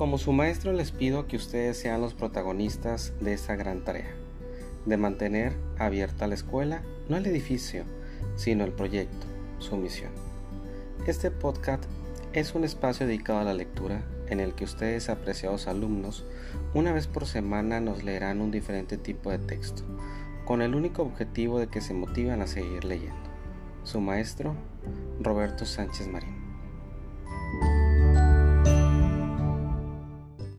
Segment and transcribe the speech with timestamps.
[0.00, 4.14] Como su maestro les pido que ustedes sean los protagonistas de esta gran tarea,
[4.86, 6.80] de mantener abierta la escuela,
[7.10, 7.84] no el edificio,
[8.34, 9.26] sino el proyecto,
[9.58, 10.10] su misión.
[11.06, 11.84] Este podcast
[12.32, 16.24] es un espacio dedicado a la lectura en el que ustedes, apreciados alumnos,
[16.72, 19.82] una vez por semana nos leerán un diferente tipo de texto,
[20.46, 23.20] con el único objetivo de que se motiven a seguir leyendo.
[23.84, 24.54] Su maestro,
[25.20, 26.39] Roberto Sánchez Marín.